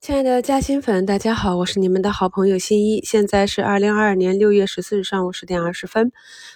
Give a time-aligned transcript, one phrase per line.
[0.00, 3.02] 亲爱的嘉兴粉，大家好，我是你们的好朋友新一。
[3.04, 6.10] 现在是二零二二年六月十四日上午十点二十分。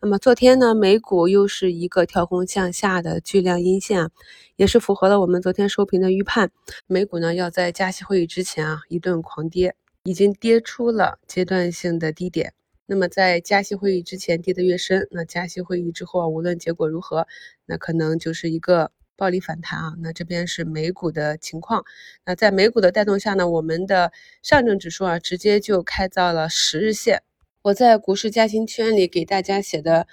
[0.00, 4.08] 那么昨天呢，美股又是一个跳空向下的巨量阴线，
[4.56, 6.50] 也是符合了我们昨天收评的预判。
[6.86, 12.54] 美股呢要在加息会议之前啊一顿狂跌，已经跌出了阶段性的低点。
[12.86, 17.26] 那么在加息会议之前跌得越深，那加息会议之后啊，无论结果如何，
[17.66, 18.92] 那可能就是一个。
[19.16, 21.84] 暴力反弹啊，那这边是美股的情况。
[22.24, 24.12] 那在美股的带动下呢，我们的
[24.42, 27.22] 上证指数啊，直接就开到了十日线。
[27.62, 30.06] 我在股市加薪圈里给大家写的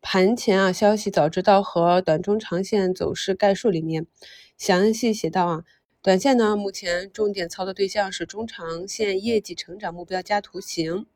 [0.00, 4.06] 盘前啊消息早知道和短中长线走势概述里面，
[4.56, 5.64] 详细写到啊，
[6.02, 11.06] 短线呢目前重点操作对象是中长线业绩成长目标加图形，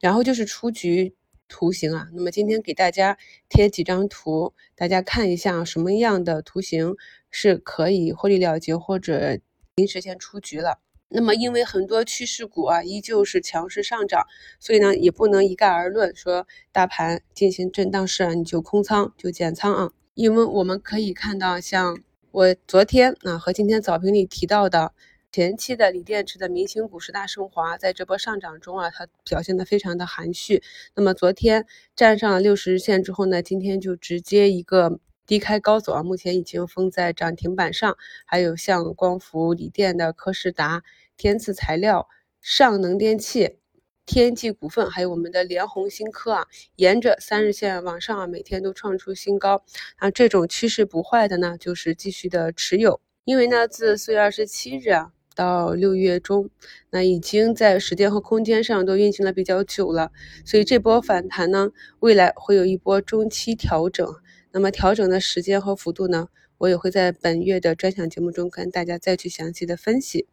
[0.00, 1.14] 然后就是出局。
[1.50, 3.18] 图形啊，那么今天给大家
[3.50, 6.94] 贴几张图，大家看一下什么样的图形
[7.30, 9.38] 是可以获利了结或者
[9.74, 10.78] 临时先出局了。
[11.08, 14.24] 那么因为很多趋势股啊依旧是强势上涨，
[14.60, 21.98] 所以呢也不能一概而论说大盘进行震荡市你就空仓就减仓啊，因为我们可以看到像
[22.30, 24.92] 我昨天啊和今天早评里提到的。
[25.32, 30.60] 前期的锂电池的明星股十大升华，在这波上涨中啊，它表现的非常的含蓄。
[30.96, 37.96] 那么昨天站上了六十日线之后呢，今天就直接一个低开高走啊，目前已经封在涨停板上。
[38.26, 40.82] 还有像光伏锂电的科士达、
[41.16, 42.08] 天赐材料、
[42.40, 43.58] 上能电器、
[44.04, 49.62] 天际股份，还有我们的联宏新科啊，沿着三日线往上啊，每天都创出新高
[49.94, 50.10] 啊。
[50.10, 55.12] 这种趋势不坏的呢，就是继续的持有，因为呢，自四月二十七日啊。
[55.34, 56.50] 到六月中，
[56.90, 60.12] 那已经在时间和空间上都运行了比较久了，
[60.44, 64.06] 所以这波反弹呢，未来会有一波中期调整。
[64.52, 66.28] 那么调整的时间和幅度呢，
[66.58, 70.26] 我也会在本月的专享节目中跟大家再去详细的分析。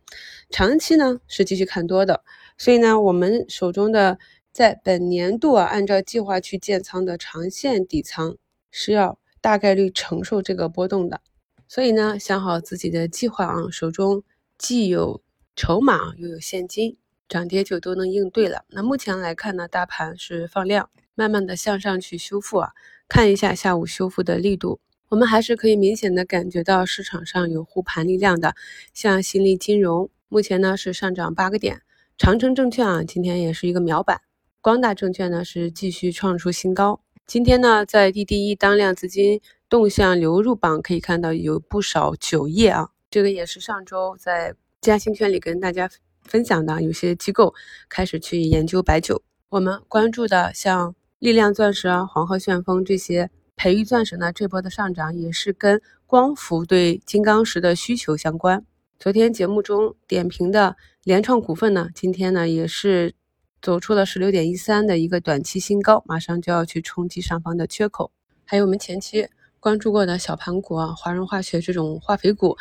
[0.50, 2.24] 长期呢是继续看多的，
[2.58, 4.18] 所以呢，我们手中的
[4.52, 8.36] 在本年度啊，按照计划去建仓的长线底仓
[8.72, 11.22] 是要大概率承受这个波动的。
[11.68, 14.24] 所以呢，想好自己的计划啊，手中。
[14.58, 15.22] 既有
[15.56, 16.98] 筹码又有现金，
[17.30, 18.66] 涨跌就都能应对了。
[18.70, 22.72] 那目前来看呢，大盘是放量，慢慢的向上去修复啊。
[23.08, 24.80] 看一下下午修复的力度，
[25.10, 28.56] 我们还是可以明显的感觉到市场上有护盘力量的。
[28.94, 31.82] 像新力金融目前呢是上涨八个点，
[32.18, 34.22] 长城证券啊今天也是一个秒板，
[34.60, 37.02] 光大证券呢是继续创出新高。
[37.26, 39.40] 今天呢在 dd 一当量资金
[39.70, 42.90] 动向流入榜可以看到有不少酒业啊。
[43.10, 45.90] 这个也是上周在嘉兴圈里跟大家
[46.24, 47.54] 分享的，有些机构
[47.88, 49.24] 开始去研究白酒。
[49.48, 58.66] 我们关注的像力量钻石啊、黄河旋风这些培育钻石呢，这波的上涨也是跟光伏对金刚石的需求相关。
[59.00, 63.16] 昨天节目中点评的联创股份呢，今天呢也是
[63.62, 68.12] 走出了十六点一三的一个短期新高，马上就要去冲击上方的缺口。
[68.44, 69.30] 还有我们前期
[69.62, 72.58] 关注过的小盘股啊，华润化学这种化肥股。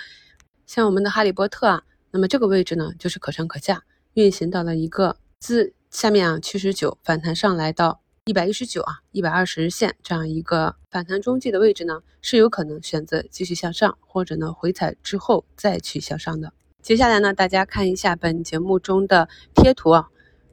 [0.67, 3.85] 像我们的哈利波特啊，那么这个位置呢，就是可上可下，
[4.15, 16.53] 运行到了一个自下面啊七十九反弹上来到一百一十九啊一百二十日线这样一个反弹中继的位置呢，是有可能选择继续向上，或者呢回踩之后再去向上的。
[16.83, 20.09] 接下来呢，大家看一下本节目中的贴图啊，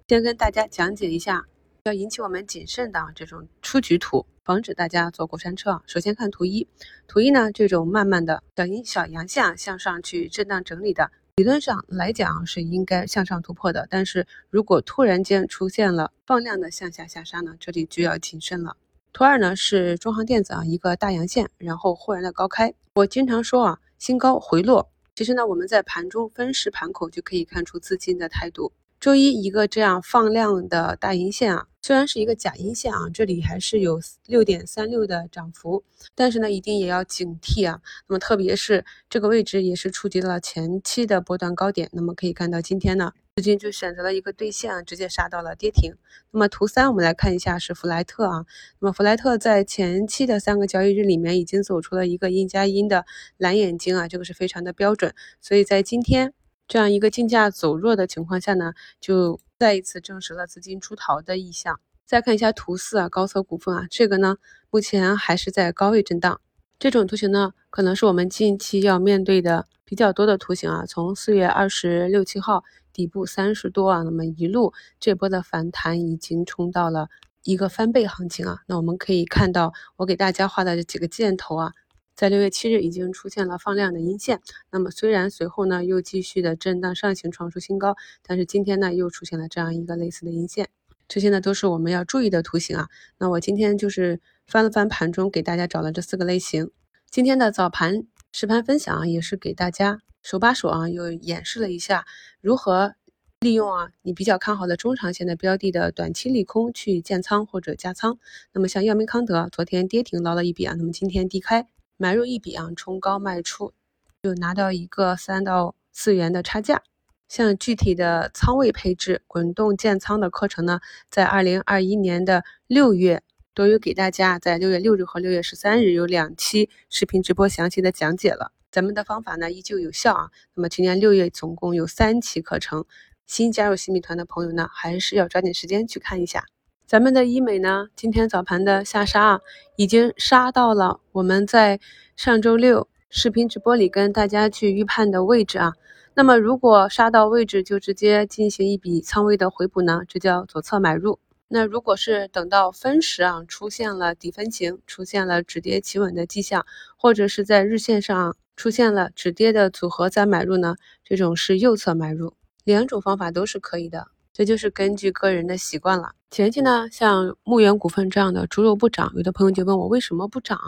[0.07, 1.47] 先跟大家讲解一下
[1.85, 4.25] 要引起我们谨慎的这种出局图。
[4.45, 5.83] 防止大家坐过山车啊！
[5.85, 6.66] 首先看图一，
[7.07, 13.85] 图一呢，这种慢慢的小阴小阳线向上去震荡整理的，理论上来讲是应该向上突破的。
[13.89, 18.75] 但是如果突然间出现了放量的向下下杀呢，这里就要谨慎了。
[19.11, 22.73] 图二呢是中航电子啊，一个大阳线，然后忽然的高开。
[22.95, 28.71] 我经常说啊，新高回落，其实呢我们在盘中分时盘口就可以看出资金的态度。
[29.00, 31.67] 周一一个这样放量的大阴线啊。
[31.85, 35.83] 虽然是一个假阴线啊，这里还是有六点三六的涨幅，
[36.16, 37.81] 但是呢，一定也要警惕啊。
[38.07, 41.89] 那么特别是这个位置也是触及了前期的波段高点。
[41.91, 45.94] 那么可以看到今天呢，资金就选择了一个兑现，直接杀到了跌停。
[46.31, 48.45] 那么图三我们来看一下是弗莱特啊。
[48.79, 53.03] 那么弗莱特在前期的三个交易日里面已经走出了一个阴加阴的
[53.36, 55.13] 蓝眼睛啊，这个是非常的标准。
[55.41, 56.33] 所以在今天
[56.65, 58.71] 这样一个竞价走弱的情况下呢，
[59.01, 59.41] 就。
[59.57, 61.79] 再一次证实了资金出逃的意向。
[62.05, 64.38] 再看一下图四啊，高策股份啊，这个呢
[64.69, 66.41] 目前还是在高位震荡。
[66.77, 70.85] 这种图形呢，可能是我们近期要面对的比较多的图形啊。
[70.85, 77.07] 从四月二十六七号底部三十多啊，那么一路这波的反弹已经冲到了
[77.44, 78.59] 一个翻倍行情啊。
[78.67, 81.71] 那我们可以看到，我给大家画的这几个箭头啊，
[82.15, 84.39] 在六月七日已经出现了放量的阴线。
[84.71, 90.69] 那么虽然随后呢又继续的震荡上行，创出新高，但是今天呢又出现了这样一个类似的阴线。
[91.07, 92.88] 这些呢都是我们要注意的图形啊。
[93.18, 96.71] 那我今天就是翻了翻盘中，给大家找了这四个类型。
[97.10, 102.06] 今天的早盘实盘分享啊也是给大家手把手啊，又演示了一下
[102.42, 102.95] 如何
[103.42, 108.18] 利用啊你比较看好的中长线的标的的短期利空去建仓或者加仓。
[108.54, 111.68] 那么像药明康德昨天跌停捞了一笔啊，那么今天低开
[111.98, 113.74] 买入一笔啊，冲高卖出，
[114.22, 116.84] 就拿到一个三到四元的差价。
[117.28, 120.80] 像具体的仓位配置、滚动建仓的课程呢，
[121.10, 123.24] 在二零二一年的六月。
[123.56, 128.51] 都有给大家在六月六日和六月十三日有两期视频直播详细的讲解了。
[128.72, 130.31] 咱们的方法呢依旧有效啊。
[130.56, 132.86] 那么今年六月总共有三期课程，
[133.28, 136.46] 新加入新米团的朋友呢，还是要抓紧时间去看一下。
[136.85, 139.39] 咱们的医美呢，今天早盘的下杀啊，
[139.77, 141.80] 已经杀到了我们在
[142.15, 145.74] 上周六视频直播里跟大家去预判的位置啊。
[146.13, 151.19] 那么如果杀到位置就直接进行一笔仓位的回补呢，这叫左侧买入。
[151.47, 156.65] 那如果是等到分时啊出现了底分型，出现了止跌企稳的迹象，
[156.97, 160.75] 或者是在日线上出现了止跌的组合再买入呢？
[161.03, 162.33] 这种是右侧买入，
[162.65, 166.12] 两种方法都是可以的，这就是根据个人的习惯了。
[166.31, 170.59] 前期呢，像牧原股份这样的猪肉不涨，有的朋友就问我为什么不涨，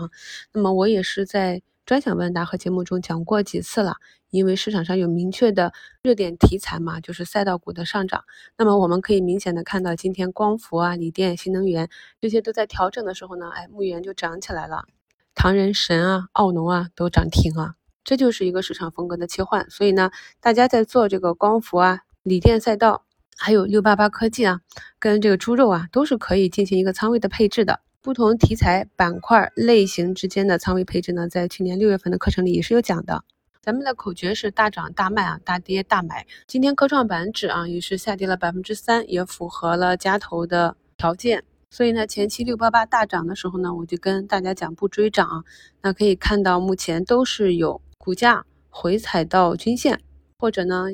[0.53, 1.62] 那么我也是在。
[1.85, 3.97] 专享问答和节目中讲过几次了，
[4.31, 5.71] 因为市场上有明确的
[6.01, 8.23] 热点题材嘛，就是赛道股的上涨。
[8.57, 11.88] 那么我们可以明显的看到，今天光伏啊、锂电、新能源
[12.19, 14.85] 这些都在调整的时候呢，哎，牧原就涨起来了，
[15.35, 19.69] 唐人神啊、奥农啊都涨停啊，这就是一个市场风格的切换。
[19.69, 20.09] 所以呢，
[20.39, 23.06] 大家在做这个光伏啊、锂电赛道，
[23.37, 24.61] 还有六八八科技啊，
[24.99, 27.81] 跟这个猪肉啊，都是可以进行一个仓位的配置的。
[28.01, 33.23] 不同题材板块类型之间的仓位配置呢，在去年六月份的课程里也是有讲的。
[33.61, 36.27] 咱们的口诀是大涨大卖啊，大跌大买。
[36.45, 41.43] 今天科创板指啊也是下跌了百分之三，也符合了加头的条件。
[41.71, 45.43] 所以呢，前期六八八大涨的时候呢，我就跟大家讲不追涨啊。
[45.81, 49.99] 那可以看到，目前都是有股价回踩到均线，
[50.37, 50.85] 或者呢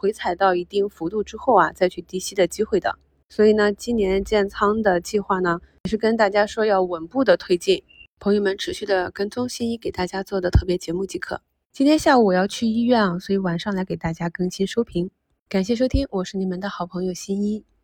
[0.00, 2.98] 回踩到一定幅度之后啊，再去低吸的机会的。
[3.28, 7.82] 所以呢，今年建仓的计划呢，也是跟大家说要稳步的推进，
[8.18, 11.42] 朋友们持续的跟踪新一给大家做的特别节目即可。
[11.70, 15.10] 今天下午我要去医院啊，所以晚上来给大家更新收评。
[15.50, 17.69] 感谢收听，我是你们的好朋友新一。